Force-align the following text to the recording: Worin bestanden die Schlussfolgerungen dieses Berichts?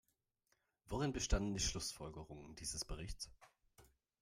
Worin 0.87 1.13
bestanden 1.13 1.53
die 1.53 1.59
Schlussfolgerungen 1.59 2.55
dieses 2.55 2.83
Berichts? 2.85 3.29